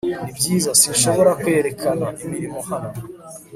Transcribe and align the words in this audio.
nibyiza, 0.23 0.69
sinshobora 0.81 1.31
kwerekana 1.41 2.07
imirimo 2.23 2.59
hano 2.69 2.91